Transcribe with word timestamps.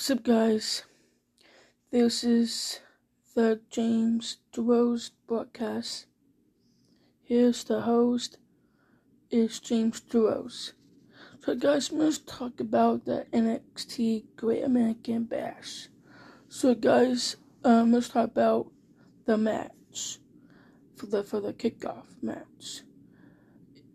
What's 0.00 0.10
up, 0.12 0.22
guys? 0.22 0.84
This 1.90 2.24
is 2.24 2.80
the 3.34 3.60
James 3.68 4.38
DeRose 4.50 5.10
broadcast. 5.26 6.06
Here's 7.22 7.64
the 7.64 7.82
host, 7.82 8.38
is 9.30 9.60
James 9.60 10.00
DeRose. 10.00 10.72
So, 11.44 11.54
guys, 11.54 11.92
let's 11.92 12.16
talk 12.16 12.60
about 12.60 13.04
the 13.04 13.26
NXT 13.30 14.24
Great 14.36 14.64
American 14.64 15.24
Bash. 15.24 15.88
So, 16.48 16.74
guys, 16.74 17.36
um, 17.62 17.92
let's 17.92 18.08
talk 18.08 18.30
about 18.30 18.72
the 19.26 19.36
match 19.36 20.18
for 20.96 21.08
the 21.08 21.22
for 21.22 21.42
the 21.42 21.52
kickoff 21.52 22.06
match. 22.22 22.84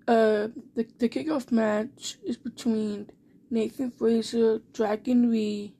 Uh, 0.08 0.50
the 0.76 0.86
the 1.00 1.10
kickoff 1.10 1.52
match 1.52 2.20
is 2.24 2.38
between 2.38 3.10
Nathan 3.50 3.90
Frazer, 3.90 4.62
Dragon 4.72 5.32
Lee, 5.32 5.75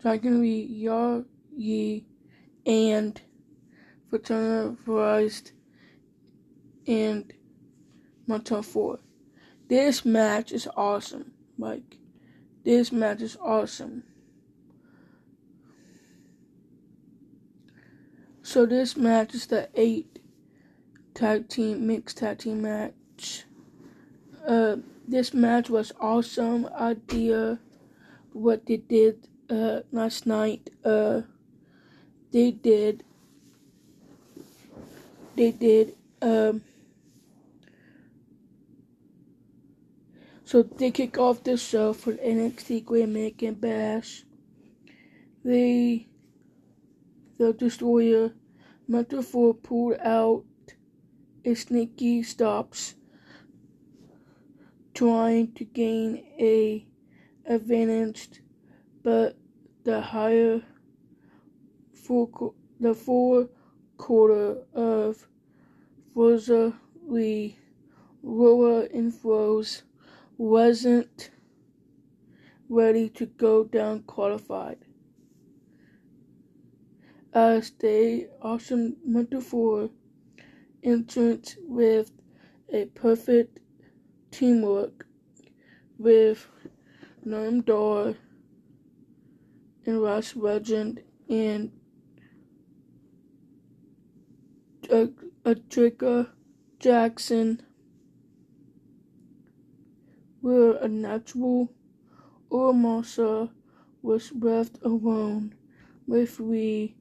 Dragon 0.00 0.40
Lee, 0.40 0.64
Yar 0.64 1.24
Yi, 1.56 2.04
and 2.64 3.20
Fraternized 4.10 5.52
and 6.86 7.32
Montell 8.26 8.64
Ford. 8.64 9.00
This 9.68 10.04
match 10.04 10.52
is 10.52 10.68
awesome. 10.76 11.32
Like, 11.58 11.98
this 12.64 12.92
match 12.92 13.22
is 13.22 13.36
awesome. 13.42 14.04
So 18.42 18.64
this 18.64 18.96
match 18.96 19.34
is 19.34 19.46
the 19.46 19.68
eight 19.74 20.20
tag 21.12 21.48
team 21.48 21.86
mixed 21.86 22.18
tag 22.18 22.38
team 22.38 22.62
match. 22.62 23.44
Uh, 24.46 24.76
this 25.06 25.34
match 25.34 25.68
was 25.68 25.92
awesome 26.00 26.66
idea. 26.78 27.58
What 28.32 28.64
they 28.64 28.78
did 28.78 29.28
uh, 29.50 29.80
last 29.92 30.26
night. 30.26 30.70
Uh, 30.84 31.22
they 32.32 32.50
did. 32.50 33.04
They 35.36 35.52
did. 35.52 35.96
Um, 36.20 36.62
so 40.44 40.62
they 40.62 40.90
kick 40.90 41.18
off 41.18 41.44
the 41.44 41.56
show 41.56 41.92
for 41.92 42.12
NXT 42.14 42.84
Great 42.84 43.04
American 43.04 43.54
Bash. 43.54 44.24
They, 45.44 46.08
the 47.38 47.52
Destroyer, 47.52 48.32
Meta-Four 48.88 49.54
pulled 49.54 49.98
out 50.00 50.44
a 51.44 51.54
sneaky 51.54 52.22
stops 52.22 52.94
trying 54.94 55.52
to 55.52 55.64
gain 55.64 56.24
a 56.40 56.84
advantage, 57.46 58.42
but 59.02 59.36
the 59.88 60.02
higher 60.02 60.60
four, 61.94 62.52
the 62.78 62.92
four 62.92 63.48
quarter 63.96 64.58
of 64.74 65.26
Rosa 66.14 66.74
Lee 67.06 67.56
Roa 68.22 68.86
and 68.92 69.14
wasn't 70.36 71.30
ready 72.68 73.08
to 73.08 73.24
go 73.24 73.64
down 73.64 74.02
qualified. 74.02 74.76
As 77.32 77.70
they 77.70 78.26
awesome 78.42 78.94
Meta-Four 79.06 79.88
entrance 80.82 81.56
with 81.62 82.10
a 82.70 82.84
perfect 82.94 83.60
teamwork 84.32 85.06
with 85.96 86.46
Noam 87.24 87.64
And 89.88 90.02
Ross 90.02 90.36
Legend 90.36 91.00
and 91.30 91.72
Adrika 95.46 96.28
Jackson 96.78 97.62
were 100.42 100.76
a 100.76 100.88
natural 100.88 101.72
or 102.50 102.74
Marsa 102.74 103.50
was 104.02 104.30
left 104.34 104.78
alone. 104.82 105.54
Referee 106.06 106.94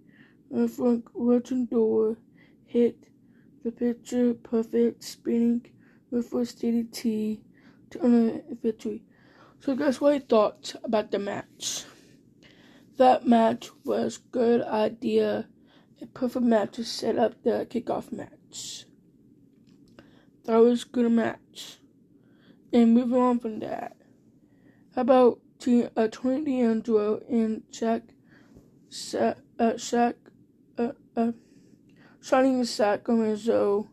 Frank 0.49 1.11
Rotendor 1.13 2.15
hit 2.63 3.09
the 3.65 3.71
picture 3.73 4.33
perfect 4.33 5.03
spinning 5.03 5.65
with 6.09 6.31
a 6.31 6.37
DDT 6.37 7.41
to 7.89 7.99
a 7.99 8.55
victory. 8.55 9.03
So 9.59 9.75
guys, 9.75 9.99
what 9.99 10.13
I 10.13 10.19
thought 10.19 10.73
about 10.85 11.11
the 11.11 11.19
match? 11.19 11.83
That 12.97 13.27
match 13.27 13.69
was 13.83 14.17
good 14.17 14.61
idea. 14.63 15.47
A 16.01 16.07
perfect 16.07 16.45
match 16.45 16.73
to 16.73 16.83
set 16.83 17.17
up 17.17 17.43
the 17.43 17.67
kickoff 17.69 18.11
match. 18.11 18.85
That 20.45 20.57
was 20.57 20.83
good 20.83 21.11
match. 21.11 21.77
And 22.73 22.95
moving 22.95 23.19
on 23.19 23.39
from 23.39 23.59
that, 23.59 23.97
how 24.95 25.01
about 25.01 25.39
T- 25.59 25.87
uh, 25.95 26.07
Tony 26.11 26.43
D'Angelo 26.43 27.21
and 27.29 27.63
Jack, 27.71 28.01
Sa- 28.89 29.35
uh, 29.59 29.73
Shaq, 29.73 30.15
uh, 30.77 30.91
uh, 31.15 31.31
Shining 32.19 32.63
Sacramento 32.65 33.89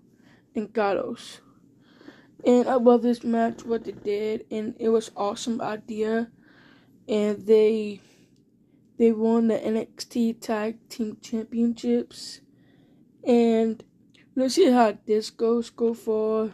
and 0.54 0.72
Gatos. 0.72 1.40
And 2.44 2.68
I 2.68 2.74
love 2.74 3.02
this 3.02 3.22
match, 3.22 3.64
what 3.64 3.84
they 3.84 3.92
did, 3.92 4.46
and 4.50 4.74
it 4.78 4.88
was 4.88 5.10
awesome 5.16 5.60
idea. 5.60 6.30
And 7.08 7.46
they 7.46 8.00
they 8.96 9.10
won 9.10 9.48
the 9.48 9.58
NXT 9.58 10.40
Tag 10.40 10.88
Team 10.88 11.16
Championships. 11.20 12.40
And 13.26 13.82
let's 14.36 14.54
see 14.54 14.70
how 14.70 14.96
this 15.06 15.30
goes 15.30 15.70
go 15.70 15.94
for. 15.94 16.52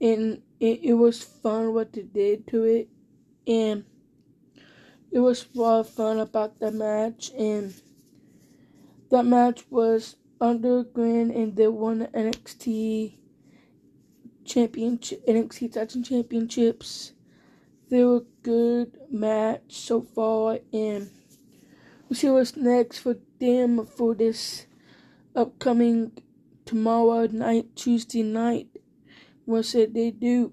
And 0.00 0.42
it, 0.58 0.80
it 0.82 0.94
was 0.94 1.22
fun 1.22 1.72
what 1.72 1.92
they 1.92 2.02
did 2.02 2.46
to 2.48 2.64
it. 2.64 2.88
And 3.46 3.84
it 5.12 5.20
was 5.20 5.46
a 5.54 5.58
lot 5.58 5.80
of 5.80 5.88
fun 5.88 6.18
about 6.18 6.58
the 6.58 6.72
match. 6.72 7.30
And 7.38 7.74
that 9.10 9.24
match 9.24 9.64
was 9.70 10.16
underground 10.40 11.30
and 11.30 11.56
they 11.56 11.68
won 11.68 12.00
the 12.00 12.06
NXT 12.08 13.18
championship 14.44 15.24
NXT 15.26 15.72
Tag 15.72 15.88
Team 15.90 16.02
Championships. 16.02 17.12
They 17.88 18.02
were 18.04 18.24
good 18.42 18.98
match 19.10 19.62
so 19.68 20.02
far 20.02 20.58
and 20.72 21.08
we'll 22.08 22.16
see 22.16 22.28
what's 22.28 22.56
next 22.56 22.98
for 22.98 23.16
them 23.40 23.86
for 23.86 24.14
this 24.14 24.66
upcoming 25.34 26.12
tomorrow 26.64 27.26
night, 27.26 27.74
Tuesday 27.76 28.22
night. 28.22 28.68
What 29.44 29.64
said 29.64 29.94
they 29.94 30.10
do. 30.10 30.52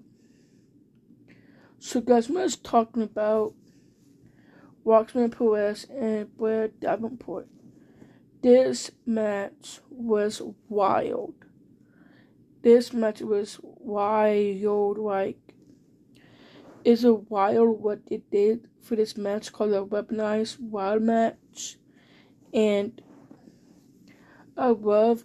So 1.78 2.00
guys, 2.00 2.28
we're 2.28 2.44
just 2.44 2.64
talking 2.64 3.02
about 3.02 3.54
Roxanne 4.84 5.30
Perez 5.30 5.84
and 5.90 6.34
Blair 6.36 6.68
Davenport. 6.68 7.48
This 8.42 8.90
match 9.06 9.80
was 9.90 10.42
wild. 10.68 11.34
This 12.62 12.92
match 12.92 13.20
was 13.20 13.58
wild. 13.62 14.98
Like, 14.98 15.43
it's 16.84 17.04
a 17.04 17.14
wild 17.14 17.80
what 17.80 18.06
they 18.06 18.22
did 18.30 18.68
for 18.82 18.96
this 18.96 19.16
match 19.16 19.52
called 19.52 19.72
a 19.72 19.82
weaponized 19.84 20.60
wild 20.60 21.02
match, 21.02 21.78
and 22.52 23.00
I 24.56 24.70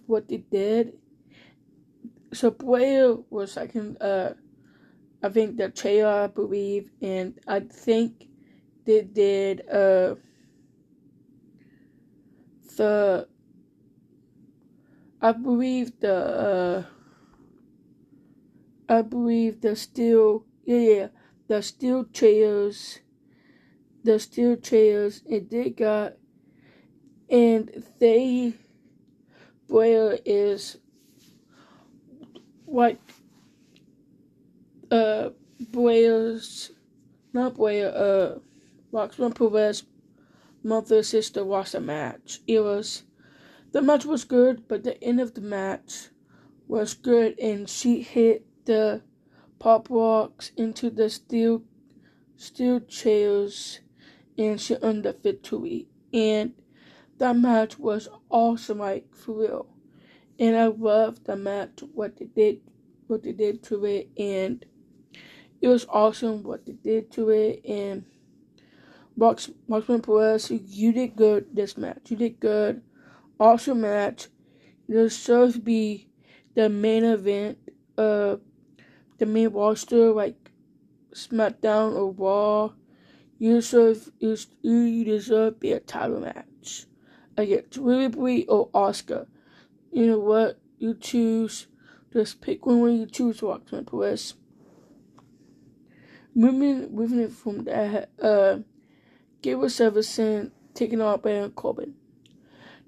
what 0.06 0.28
they 0.28 0.38
did. 0.38 0.98
So 2.32 2.50
Blair 2.50 3.16
was 3.28 3.56
like, 3.56 3.74
uh, 4.00 4.30
I 5.22 5.28
think 5.28 5.56
the 5.56 5.70
chair, 5.70 6.06
I 6.08 6.26
believe, 6.28 6.90
and 7.02 7.38
I 7.46 7.60
think 7.60 8.28
they 8.86 9.02
did 9.02 9.68
uh 9.68 10.14
the 12.76 13.28
I 15.22 15.32
believe 15.32 16.00
the 16.00 16.14
uh, 16.14 16.84
I 18.88 19.02
believe 19.02 19.60
the 19.60 19.74
steel 19.76 20.44
yeah 20.64 20.78
yeah 20.78 21.08
the 21.50 21.60
steel 21.60 22.04
chairs 22.12 23.00
the 24.04 24.20
steel 24.20 24.54
chairs 24.54 25.22
and 25.28 25.50
they 25.50 25.68
got 25.68 26.12
and 27.28 27.84
they 27.98 28.54
Blair 29.68 30.18
is 30.24 30.78
what, 32.64 32.98
uh 34.92 35.30
Blair's 35.58 36.70
not 37.32 37.54
Blair 37.54 37.92
uh 37.94 38.38
Roxanne 38.92 39.32
Perez 39.32 39.82
mother 40.62 41.02
sister 41.02 41.44
watched 41.44 41.72
the 41.72 41.80
match. 41.80 42.40
It 42.46 42.60
was 42.60 43.02
the 43.72 43.82
match 43.82 44.04
was 44.04 44.22
good, 44.22 44.68
but 44.68 44.84
the 44.84 45.02
end 45.02 45.20
of 45.20 45.34
the 45.34 45.40
match 45.40 46.10
was 46.68 46.94
good, 46.94 47.38
and 47.40 47.68
she 47.68 48.02
hit 48.02 48.46
the 48.66 49.02
pop 49.60 49.88
rocks 49.90 50.50
into 50.56 50.90
the 50.90 51.08
steel 51.08 51.62
steel 52.36 52.80
chairs, 52.80 53.80
and 54.36 54.60
she 54.60 54.76
earned 54.82 55.04
the 55.04 55.12
victory. 55.12 55.86
And 56.12 56.54
that 57.18 57.36
match 57.36 57.78
was 57.78 58.08
awesome, 58.30 58.78
like 58.78 59.14
for 59.14 59.34
real. 59.34 59.66
And 60.38 60.56
I 60.56 60.66
loved 60.66 61.26
the 61.26 61.36
match, 61.36 61.84
what 61.92 62.16
they 62.16 62.24
did, 62.24 62.62
what 63.06 63.22
they 63.22 63.32
did 63.32 63.62
to 63.64 63.84
it, 63.84 64.08
and 64.16 64.64
it 65.60 65.68
was 65.68 65.86
awesome 65.90 66.42
what 66.42 66.64
they 66.64 66.72
did 66.72 67.12
to 67.12 67.28
it. 67.28 67.62
And 67.68 68.06
Box 69.16 69.50
Marksman 69.68 70.00
Perez, 70.00 70.50
you 70.50 70.92
did 70.92 71.14
good 71.14 71.54
this 71.54 71.76
match. 71.76 72.10
You 72.10 72.16
did 72.16 72.40
good. 72.40 72.82
Awesome 73.38 73.82
match. 73.82 74.28
This 74.88 75.22
should 75.22 75.62
be 75.62 76.08
the 76.54 76.70
main 76.70 77.04
event 77.04 77.58
of 77.98 78.40
the 79.20 79.26
main 79.26 79.50
roster, 79.50 80.10
like 80.12 80.50
SmackDown 81.14 81.94
or 81.94 82.10
Raw. 82.10 82.72
You 83.38 83.54
deserve 83.54 84.10
you, 84.18 84.36
you 84.62 85.04
deserve 85.04 85.60
be 85.60 85.72
a 85.72 85.80
title 85.80 86.20
match 86.20 86.86
against 87.36 87.76
Ripley 87.76 88.46
or 88.46 88.70
Oscar. 88.74 89.28
You 89.92 90.06
know 90.08 90.18
what? 90.18 90.60
You 90.78 90.94
choose. 90.94 91.68
Just 92.12 92.40
pick 92.40 92.66
one 92.66 92.80
when 92.80 92.98
you 92.98 93.06
choose 93.06 93.42
Roxanne 93.42 93.84
Perez. 93.84 94.34
Moving, 96.34 96.94
moving 96.94 97.20
it 97.20 97.32
from 97.32 97.64
that, 97.64 98.10
uh, 98.20 98.58
Gable 99.42 99.64
Steveson 99.64 100.50
taking 100.74 101.00
on 101.00 101.20
Baron 101.20 101.50
Corbin. 101.52 101.94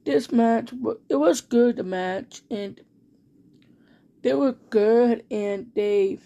This 0.05 0.33
match, 0.33 0.73
it 1.09 1.17
was 1.17 1.41
good, 1.41 1.77
the 1.77 1.83
match, 1.83 2.43
and 2.51 2.81
they 4.23 4.35
were 4.35 4.53
good, 4.71 5.25
and 5.31 5.71
they, 5.75 6.19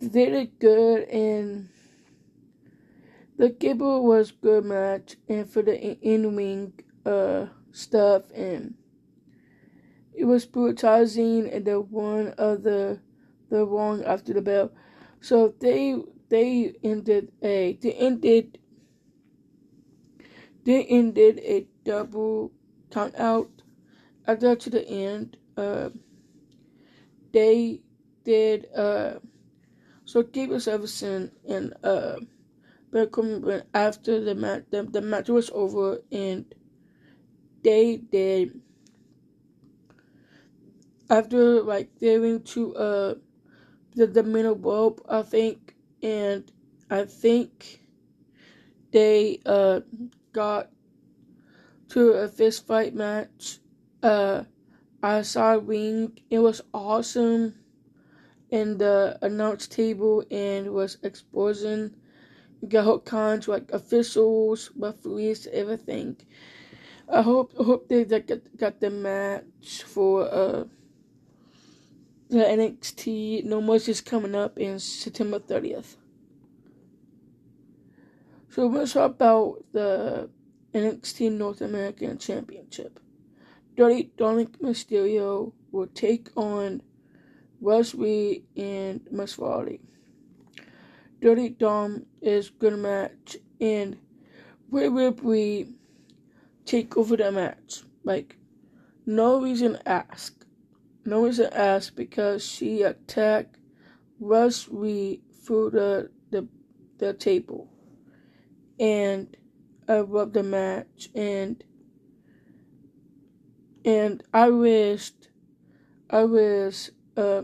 they 0.00 0.26
did 0.26 0.58
good, 0.58 1.08
and 1.08 1.68
the 3.36 3.50
Gable 3.50 4.04
was 4.04 4.32
good 4.32 4.64
match, 4.64 5.16
and 5.28 5.48
for 5.48 5.62
the 5.62 5.76
in 6.00 6.34
wing 6.36 6.72
uh, 7.06 7.46
stuff, 7.72 8.24
and 8.34 8.74
it 10.14 10.24
was 10.24 10.46
brutalizing, 10.46 11.48
and 11.50 11.64
the 11.64 11.80
one 11.80 12.28
of 12.38 12.62
the, 12.62 13.00
the 13.48 13.64
wrong 13.64 14.02
after 14.04 14.32
the 14.32 14.42
bell. 14.42 14.72
So 15.20 15.54
they, 15.60 15.96
they 16.28 16.74
ended 16.82 17.32
a, 17.42 17.78
they 17.80 17.92
ended 17.92 18.58
they 20.64 20.84
ended 20.84 21.38
a 21.38 21.66
double 21.84 22.52
count 22.90 23.14
out. 23.16 23.50
After 24.26 24.54
to 24.54 24.70
the 24.70 24.86
end, 24.86 25.36
uh, 25.56 25.90
they 27.32 27.82
did 28.24 28.66
uh, 28.76 29.18
so 30.04 30.22
Gable 30.22 30.56
Steveson 30.56 31.32
and 31.48 31.74
uh, 31.84 32.18
Beckham 32.92 33.64
after 33.74 34.20
the 34.20 34.34
match 34.34 34.64
the, 34.70 34.82
the 34.84 35.02
match 35.02 35.28
was 35.28 35.50
over 35.50 36.00
and 36.12 36.54
they 37.62 37.96
did 37.96 38.60
after 41.08 41.62
like 41.62 41.98
they 41.98 42.18
went 42.18 42.46
to 42.46 42.74
uh 42.76 43.14
the 43.94 44.06
the 44.06 44.22
middle 44.22 44.56
rope 44.56 45.00
I 45.08 45.22
think 45.22 45.76
and 46.02 46.50
I 46.90 47.04
think 47.04 47.82
they 48.92 49.40
uh 49.46 49.80
got 50.32 50.70
to 51.88 52.12
a 52.12 52.28
fist 52.28 52.66
fight 52.66 52.94
match. 52.94 53.58
Uh, 54.02 54.44
I 55.02 55.22
saw 55.22 55.52
ring. 55.52 56.18
It 56.28 56.40
was 56.40 56.60
awesome. 56.74 57.54
In 58.50 58.78
the 58.78 59.16
announce 59.22 59.68
table 59.68 60.24
and 60.30 60.72
was 60.72 60.98
exposing 61.02 61.94
got 62.68 63.04
cons 63.04 63.48
like 63.48 63.70
officials, 63.72 64.70
referees, 64.76 65.46
everything. 65.52 66.16
I 67.08 67.22
hope 67.22 67.54
hope 67.56 67.88
they 67.88 68.04
got 68.04 68.28
got 68.56 68.80
the 68.80 68.90
match 68.90 69.82
for 69.84 70.28
uh 70.28 70.64
the 72.28 72.38
NXT 72.38 73.44
No 73.44 73.60
Mercy 73.60 73.90
is 73.90 74.00
coming 74.00 74.34
up 74.34 74.58
in 74.58 74.78
September 74.78 75.38
thirtieth. 75.38 75.96
So 78.50 78.66
let's 78.66 78.92
talk 78.92 79.12
about 79.12 79.64
the 79.72 80.28
NXT 80.74 81.32
North 81.32 81.60
American 81.60 82.18
Championship. 82.18 83.00
Dirty 83.80 84.12
Dominik 84.18 84.58
Mysterio 84.60 85.54
will 85.72 85.86
take 85.86 86.28
on 86.36 86.82
Wes 87.60 87.94
Reed 87.94 88.44
and 88.54 89.00
Masvali. 89.10 89.80
Dirty 91.22 91.48
Dom 91.48 92.04
is 92.20 92.50
good 92.50 92.78
match 92.78 93.38
and 93.58 93.96
Rhea 94.70 94.90
Ripley 94.90 95.72
take 96.66 96.98
over 96.98 97.16
the 97.16 97.32
match. 97.32 97.84
Like 98.04 98.36
no 99.06 99.40
reason 99.40 99.78
ask. 99.86 100.44
No 101.06 101.24
reason 101.24 101.50
ask 101.50 101.96
because 101.96 102.44
she 102.44 102.82
attacked 102.82 103.56
Wes 104.18 104.68
Reed 104.68 105.22
through 105.42 105.70
the, 105.70 106.10
the 106.30 106.46
the 106.98 107.14
table 107.14 107.72
and 108.78 109.34
I 109.88 110.02
the 110.02 110.42
match 110.42 111.08
and 111.14 111.64
and 113.84 114.22
I 114.32 114.50
wished 114.50 115.28
I 116.10 116.24
was 116.24 116.90
uh 117.16 117.42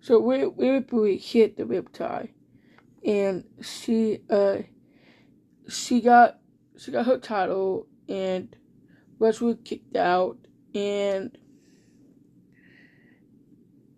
so 0.00 0.20
we 0.20 0.46
we 0.46 1.16
hit 1.16 1.56
the 1.56 1.64
Riptide 1.64 2.30
and 3.04 3.44
she 3.62 4.20
uh 4.30 4.58
she 5.68 6.00
got 6.00 6.38
she 6.78 6.90
got 6.90 7.06
her 7.06 7.18
title 7.18 7.86
and 8.08 8.54
Westwood 9.18 9.64
kicked 9.64 9.96
out. 9.96 10.38
And 10.74 11.36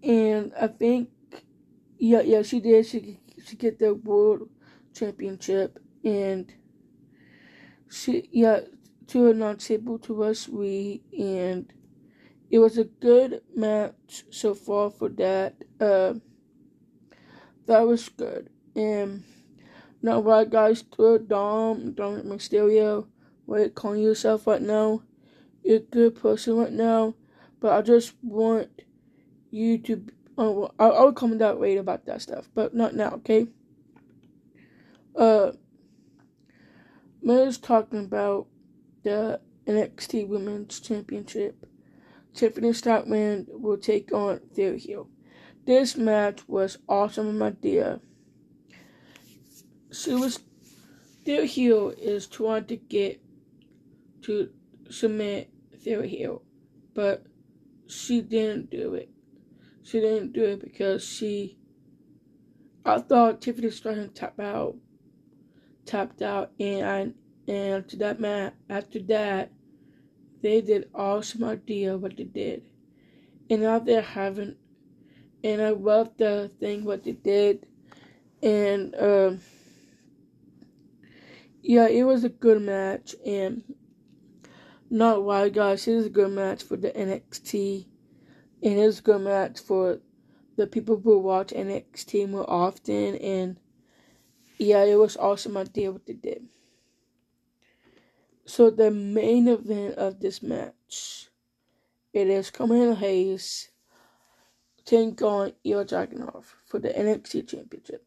and 0.02 0.52
I 0.60 0.68
think 0.68 1.10
yeah 1.98 2.20
yeah 2.20 2.42
she 2.42 2.60
did. 2.60 2.86
She 2.86 3.20
she 3.44 3.56
get 3.56 3.78
the 3.78 3.94
world 3.94 4.48
championship. 4.94 5.78
And 6.04 6.52
she 7.90 8.28
yeah 8.32 8.60
to 9.08 9.30
announce 9.30 9.70
able 9.70 9.98
to 9.98 10.22
us 10.22 10.48
we 10.48 11.02
and 11.18 11.72
it 12.50 12.58
was 12.58 12.78
a 12.78 12.84
good 12.84 13.42
match 13.54 14.24
so 14.30 14.54
far 14.54 14.90
for 14.90 15.08
that. 15.10 15.54
Uh, 15.80 16.14
that 17.66 17.80
was 17.86 18.08
good. 18.08 18.48
And 18.74 19.24
now 20.00 20.20
right 20.20 20.48
guys 20.48 20.82
to 20.96 21.18
Dom 21.18 21.92
Dominik 21.94 22.24
Mysterio, 22.24 23.06
what 23.44 23.74
calling 23.74 24.02
yourself 24.02 24.46
right 24.46 24.62
now. 24.62 25.02
You're 25.62 25.76
a 25.78 25.80
good 25.80 26.20
person 26.20 26.56
right 26.56 26.72
now. 26.72 27.14
But 27.60 27.72
I 27.72 27.82
just 27.82 28.14
want 28.22 28.70
you 29.50 29.78
to 29.78 30.06
I'll, 30.38 30.72
I'll 30.78 31.12
comment 31.12 31.42
out 31.42 31.60
later 31.60 31.80
about 31.80 32.06
that 32.06 32.22
stuff, 32.22 32.48
but 32.54 32.74
not 32.74 32.94
now, 32.94 33.10
okay? 33.16 33.48
Uh 35.14 35.52
Miller's 37.20 37.58
talking 37.58 37.98
about 37.98 38.46
the 39.02 39.40
NXT 39.66 40.28
Women's 40.28 40.80
Championship. 40.80 41.67
Tiffany 42.38 42.72
Stratton 42.72 43.46
will 43.50 43.78
take 43.78 44.12
on 44.12 44.38
Thea 44.54 44.78
Hail. 44.78 45.08
This 45.66 45.96
match 45.96 46.46
was 46.46 46.78
awesome, 46.88 47.36
my 47.36 47.50
dear. 47.50 47.98
She 49.90 50.14
was 50.14 50.38
Thea 51.24 51.44
Hail 51.44 51.88
is 51.90 52.28
trying 52.28 52.66
to 52.66 52.76
get 52.76 53.20
to 54.22 54.50
submit 54.88 55.50
Thea 55.82 56.06
Hail, 56.06 56.42
but 56.94 57.24
she 57.88 58.22
didn't 58.22 58.70
do 58.70 58.94
it. 58.94 59.10
She 59.82 59.98
didn't 59.98 60.32
do 60.32 60.44
it 60.44 60.60
because 60.60 61.04
she. 61.04 61.58
I 62.84 63.00
thought 63.00 63.42
Tiffany 63.42 63.70
Stratton 63.70 64.12
tapped 64.12 64.38
out 64.38 64.76
tapped 65.86 66.22
out, 66.22 66.52
and 66.60 66.86
I 66.86 67.00
and 67.50 67.82
after 67.82 67.96
that 67.96 68.20
match, 68.20 68.52
after 68.70 69.00
that, 69.08 69.50
they 70.42 70.60
did 70.60 70.88
all 70.94 71.18
awesome 71.18 71.44
idea 71.44 71.96
what 71.96 72.16
they 72.16 72.24
did, 72.24 72.62
and 73.50 73.62
now 73.62 73.78
they're 73.78 74.02
having, 74.02 74.56
and 75.42 75.62
I 75.62 75.70
love 75.70 76.16
the 76.16 76.50
thing 76.60 76.84
what 76.84 77.04
they 77.04 77.12
did, 77.12 77.66
and 78.42 78.94
um, 78.98 79.40
yeah, 81.62 81.88
it 81.88 82.04
was 82.04 82.24
a 82.24 82.28
good 82.28 82.62
match, 82.62 83.14
and 83.24 83.62
not 84.90 85.22
why 85.22 85.48
guys, 85.48 85.86
it 85.86 85.94
is 85.94 86.06
a 86.06 86.10
good 86.10 86.30
match 86.30 86.62
for 86.62 86.76
the 86.76 86.90
NXT, 86.90 87.86
and 88.62 88.78
it's 88.78 89.00
a 89.00 89.02
good 89.02 89.20
match 89.20 89.60
for 89.60 90.00
the 90.56 90.66
people 90.66 91.00
who 91.00 91.18
watch 91.18 91.48
NXT 91.48 92.28
more 92.28 92.48
often. 92.48 93.16
And 93.16 93.58
yeah, 94.58 94.84
it 94.84 94.96
was 94.96 95.16
awesome 95.16 95.56
idea 95.56 95.92
what 95.92 96.06
they 96.06 96.14
did. 96.14 96.48
So 98.48 98.70
the 98.70 98.90
main 98.90 99.46
event 99.46 99.96
of 99.96 100.20
this 100.20 100.42
match, 100.42 101.28
it 102.14 102.28
is 102.28 102.50
Carmelo 102.50 102.94
Hayes 102.94 103.68
taking 104.86 105.22
on 105.22 105.52
Ilya 105.64 105.84
Dragunov 105.84 106.44
for 106.64 106.78
the 106.78 106.88
NXT 106.88 107.46
Championship. 107.46 108.06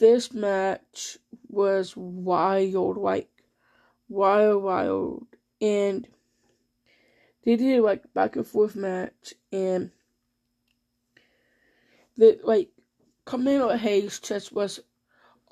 This 0.00 0.32
match 0.32 1.18
was 1.48 1.94
wild, 1.94 2.96
like 2.96 3.28
wild, 4.08 4.62
wild, 4.62 5.26
and 5.60 6.08
they 7.44 7.56
did 7.56 7.82
like 7.82 8.14
back 8.14 8.36
and 8.36 8.46
forth 8.46 8.76
match, 8.76 9.34
and 9.52 9.90
the 12.16 12.40
like 12.42 12.70
Carmelo 13.26 13.76
Hayes 13.76 14.20
chest 14.20 14.52
was 14.52 14.80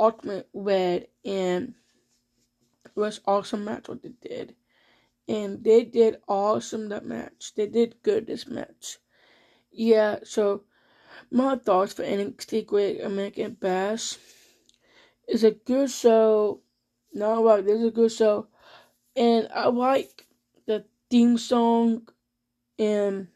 ultimate 0.01 0.49
red, 0.55 1.09
and 1.27 1.75
was 2.95 3.21
awesome 3.27 3.65
match 3.65 3.89
what 3.89 4.03
they 4.03 4.13
did, 4.21 4.55
and 5.29 5.65
they 5.65 5.85
did 5.85 6.21
awesome 6.29 6.89
that 6.91 7.05
match. 7.05 7.55
They 7.55 7.67
did 7.67 8.03
good 8.03 8.27
this 8.27 8.47
match. 8.47 8.99
Yeah, 9.71 10.19
so 10.25 10.65
my 11.31 11.57
thoughts 11.57 11.93
for 11.93 12.03
NXT 12.03 12.67
Great 12.67 13.01
American 13.01 13.55
Bash 13.55 14.17
is 15.29 15.45
a 15.45 15.51
good 15.53 15.91
show. 15.91 16.61
No, 17.13 17.43
like 17.43 17.65
this 17.65 17.81
is 17.81 17.87
a 17.87 17.91
good 17.91 18.13
show, 18.13 18.49
and 19.17 19.49
I 19.55 19.69
like 19.69 20.27
the 20.67 20.85
theme 21.11 21.39
song 21.39 22.09
and 22.79 23.29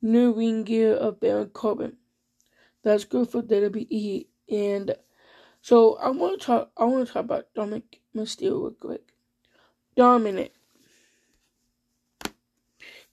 new 0.00 0.32
ring 0.32 0.64
gear 0.64 0.94
of 0.94 1.20
Baron 1.20 1.50
Corbin. 1.50 1.96
That's 2.82 3.04
good 3.04 3.28
for 3.28 3.42
WWE, 3.42 4.26
and 4.48 4.96
so 5.62 5.94
I 5.96 6.10
want 6.10 6.40
to 6.40 6.46
talk. 6.46 6.70
I 6.76 6.84
want 6.84 7.06
to 7.06 7.12
talk 7.12 7.24
about 7.24 7.46
Dominik 7.56 8.00
Mysterio 8.14 8.62
real 8.62 8.70
quick. 8.78 9.12
Dominik, 9.96 10.50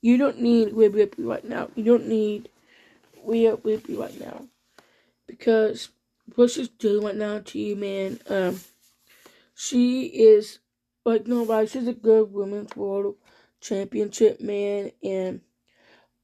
you 0.02 0.18
don't 0.18 0.42
need 0.42 0.74
Rhea 0.74 0.90
Ripley 0.90 1.24
right 1.24 1.46
now. 1.46 1.70
You 1.76 1.84
don't 1.84 2.08
need 2.08 2.50
Rhea 3.24 3.56
Ripley 3.64 3.96
right 3.96 4.20
now 4.20 4.48
because 5.28 5.90
what 6.36 6.50
she's 6.50 6.70
doing 6.70 7.06
right 7.06 7.16
now 7.16 7.40
to 7.40 7.60
you, 7.60 7.76
man. 7.76 8.20
Um, 8.28 8.60
she 9.54 10.06
is 10.08 10.60
like 11.06 11.28
nobody. 11.28 11.68
She's 11.68 11.88
a 11.88 11.94
good 11.94 12.34
women's 12.34 12.76
world 12.76 13.16
championship 13.62 14.42
man, 14.42 14.92
and 15.04 15.42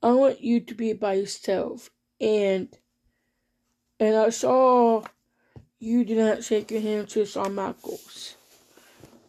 I 0.02 0.12
want 0.12 0.42
you 0.42 0.60
to 0.62 0.74
be 0.74 0.94
by 0.94 1.16
yourself. 1.16 1.90
And 2.20 2.70
and 4.00 4.16
I 4.16 4.30
saw 4.30 5.04
you 5.80 6.06
do 6.06 6.16
not 6.16 6.44
shake 6.44 6.72
your 6.72 6.82
hand 6.82 7.10
to 7.10 7.26
Shawn 7.26 7.56
Michaels, 7.56 8.36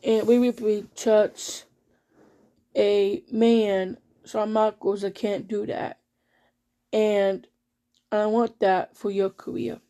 and 0.03 0.26
we 0.26 0.38
would 0.38 0.97
touch 0.97 1.65
a 2.76 3.23
man, 3.31 3.99
Shawn 4.25 4.53
Michaels, 4.53 5.03
that 5.03 5.15
can't 5.15 5.49
do 5.49 5.67
that, 5.67 5.99
and 6.93 7.47
I 8.12 8.26
want 8.26 8.61
that 8.61 8.97
for 8.97 9.11
your 9.11 9.31
career. 9.31 9.81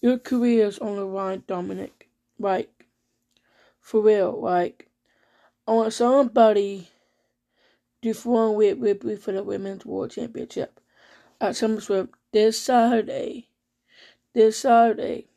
Your 0.00 0.18
career 0.18 0.66
is 0.66 0.78
on 0.78 0.96
the 0.96 1.04
line, 1.04 1.42
Dominik. 1.48 2.08
Like, 2.38 2.86
for 3.80 4.02
real. 4.02 4.40
Like, 4.40 4.88
I 5.66 5.72
want 5.72 5.92
somebody 5.94 6.88
to 8.02 8.12
form 8.12 8.54
with 8.54 8.78
Ripley 8.78 9.16
for 9.16 9.32
the 9.32 9.42
Women's 9.42 9.86
World 9.86 10.10
Championship 10.10 10.80
at 11.40 11.54
SummerSlam 11.54 12.10
this 12.32 12.60
Saturday. 12.60 13.48
This 14.34 14.58
Saturday. 14.58 15.28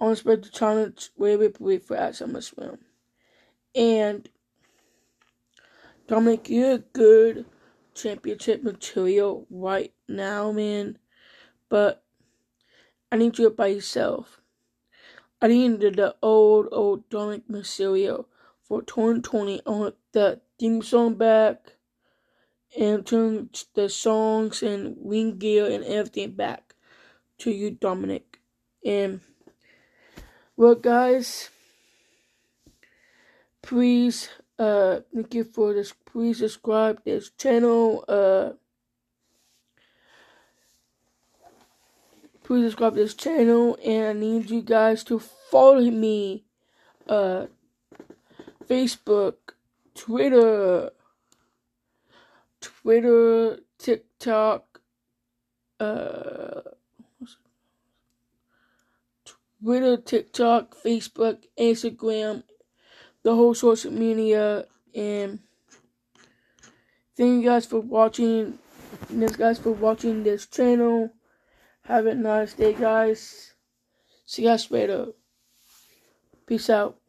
I 0.00 0.14
the 0.14 0.50
challenge 0.52 1.10
way 1.16 1.36
with 1.36 1.60
Ripley 1.60 1.78
for 1.78 1.96
at 1.96 2.14
SummerSlam. 2.14 2.78
And 3.74 4.28
Dominik, 6.08 6.48
you're 6.48 6.78
good 6.78 7.44
championship 7.94 8.62
material 8.62 9.46
right 9.50 9.92
now, 10.08 10.52
man. 10.52 10.98
But 11.68 12.02
I 13.12 13.16
need 13.16 13.38
you 13.38 13.50
by 13.50 13.68
yourself. 13.68 14.40
I 15.42 15.48
needed 15.48 15.96
the 15.96 16.16
old, 16.22 16.68
old 16.72 17.08
Dominik 17.10 17.48
Mysterio 17.50 18.26
for 18.62 18.82
2020. 18.82 19.60
I 19.66 19.70
want 19.70 19.96
the 20.12 20.40
theme 20.58 20.82
song 20.82 21.14
back 21.14 21.76
and 22.78 23.06
turn 23.06 23.50
the 23.74 23.88
songs 23.88 24.62
and 24.62 24.96
ring 25.02 25.38
gear 25.38 25.66
and 25.66 25.84
everything 25.84 26.32
back 26.32 26.74
to 27.38 27.50
you, 27.50 27.72
Dominik. 27.72 28.38
And, 28.84 29.20
well, 30.60 30.74
guys, 30.74 31.48
please, 33.62 34.28
uh, 34.58 35.00
thank 35.10 35.32
you 35.32 35.42
for 35.42 35.72
this. 35.72 35.94
Please 36.04 36.40
subscribe 36.40 37.02
this 37.02 37.30
channel. 37.30 38.04
Uh, 38.06 38.50
please 42.44 42.64
subscribe 42.64 42.94
this 42.94 43.14
channel 43.14 43.78
and 43.82 44.06
I 44.06 44.12
need 44.12 44.50
you 44.50 44.60
guys 44.60 45.02
to 45.04 45.18
follow 45.18 45.90
me 45.90 46.44
uh 47.08 47.46
Facebook, 48.68 49.36
Twitter, 49.94 50.90
Twitter, 52.60 53.60
TikTok, 53.78 54.80
uh 55.80 56.39
Twitter, 59.62 59.96
TikTok, 59.96 60.76
Facebook, 60.76 61.44
Instagram, 61.58 62.42
the 63.22 63.34
whole 63.34 63.54
social 63.54 63.92
media 63.92 64.66
and 64.94 65.40
thank 67.16 67.42
you 67.42 67.48
guys 67.48 67.66
for 67.66 67.80
watching 67.80 68.58
thanks 69.08 69.36
guys 69.36 69.58
for 69.58 69.72
watching 69.72 70.22
this 70.22 70.46
channel. 70.46 71.10
Have 71.82 72.06
a 72.06 72.14
nice 72.14 72.54
day, 72.54 72.72
guys. 72.72 73.54
See 74.26 74.42
you 74.42 74.48
guys 74.48 74.70
later. 74.70 75.08
Peace 76.46 76.70
out. 76.70 76.99